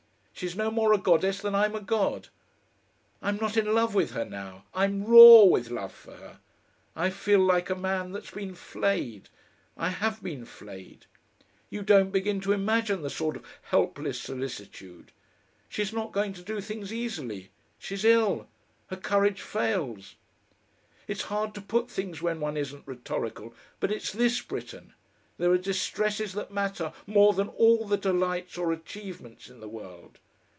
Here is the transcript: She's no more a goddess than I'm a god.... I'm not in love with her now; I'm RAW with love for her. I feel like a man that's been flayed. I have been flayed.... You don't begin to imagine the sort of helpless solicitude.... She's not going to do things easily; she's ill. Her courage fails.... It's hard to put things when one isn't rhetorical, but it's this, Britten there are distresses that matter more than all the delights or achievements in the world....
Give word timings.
She's 0.33 0.55
no 0.55 0.71
more 0.71 0.91
a 0.91 0.97
goddess 0.97 1.39
than 1.39 1.53
I'm 1.53 1.75
a 1.75 1.79
god.... 1.79 2.29
I'm 3.21 3.35
not 3.37 3.57
in 3.57 3.71
love 3.75 3.93
with 3.93 4.13
her 4.13 4.25
now; 4.25 4.65
I'm 4.73 5.03
RAW 5.03 5.43
with 5.45 5.69
love 5.69 5.93
for 5.93 6.15
her. 6.15 6.39
I 6.95 7.11
feel 7.11 7.41
like 7.41 7.69
a 7.69 7.75
man 7.75 8.11
that's 8.11 8.31
been 8.31 8.55
flayed. 8.55 9.29
I 9.77 9.89
have 9.89 10.23
been 10.23 10.45
flayed.... 10.45 11.05
You 11.69 11.83
don't 11.83 12.09
begin 12.09 12.41
to 12.41 12.53
imagine 12.53 13.03
the 13.03 13.09
sort 13.11 13.35
of 13.35 13.43
helpless 13.69 14.19
solicitude.... 14.19 15.11
She's 15.69 15.93
not 15.93 16.11
going 16.11 16.33
to 16.33 16.41
do 16.41 16.59
things 16.59 16.91
easily; 16.91 17.51
she's 17.77 18.03
ill. 18.03 18.47
Her 18.87 18.97
courage 18.97 19.41
fails.... 19.43 20.15
It's 21.07 21.21
hard 21.29 21.53
to 21.53 21.61
put 21.61 21.87
things 21.91 22.19
when 22.23 22.39
one 22.39 22.57
isn't 22.57 22.87
rhetorical, 22.87 23.53
but 23.79 23.91
it's 23.91 24.11
this, 24.11 24.41
Britten 24.41 24.93
there 25.37 25.51
are 25.51 25.57
distresses 25.59 26.33
that 26.33 26.49
matter 26.51 26.91
more 27.05 27.33
than 27.33 27.49
all 27.49 27.85
the 27.85 27.97
delights 27.97 28.57
or 28.57 28.71
achievements 28.73 29.47
in 29.49 29.59
the 29.59 29.69
world.... 29.69 30.17